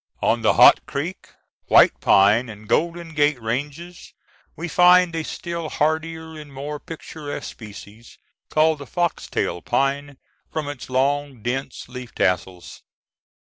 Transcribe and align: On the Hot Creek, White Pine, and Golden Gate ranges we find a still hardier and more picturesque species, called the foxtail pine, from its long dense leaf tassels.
On 0.23 0.41
the 0.41 0.53
Hot 0.53 0.83
Creek, 0.87 1.29
White 1.67 1.99
Pine, 2.01 2.49
and 2.49 2.67
Golden 2.67 3.13
Gate 3.13 3.39
ranges 3.39 4.15
we 4.55 4.67
find 4.67 5.15
a 5.15 5.23
still 5.23 5.69
hardier 5.69 6.33
and 6.39 6.51
more 6.51 6.79
picturesque 6.79 7.51
species, 7.51 8.17
called 8.49 8.79
the 8.79 8.87
foxtail 8.87 9.61
pine, 9.61 10.17
from 10.51 10.67
its 10.67 10.89
long 10.89 11.43
dense 11.43 11.87
leaf 11.87 12.15
tassels. 12.15 12.81